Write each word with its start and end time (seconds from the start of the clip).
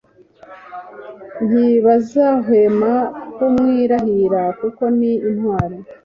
Ntibazahwema 1.47 2.93
kumwirahira 3.35 4.41
kuko 4.59 4.83
ni 4.97 5.11
intwari 5.27 5.77